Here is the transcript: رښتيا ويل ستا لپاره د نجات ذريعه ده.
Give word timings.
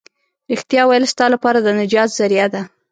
رښتيا 0.51 0.81
ويل 0.85 1.03
ستا 1.13 1.25
لپاره 1.33 1.57
د 1.61 1.67
نجات 1.79 2.09
ذريعه 2.17 2.47
ده. 2.53 2.61